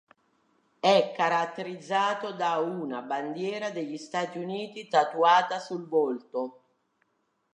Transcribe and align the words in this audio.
È 0.79 1.13
caratterizzato 1.15 2.31
da 2.33 2.57
una 2.57 3.03
bandiera 3.03 3.69
degli 3.69 3.97
Stati 3.99 4.39
Uniti 4.39 4.87
tatuata 4.87 5.59
sul 5.59 5.87
volto. 5.87 6.63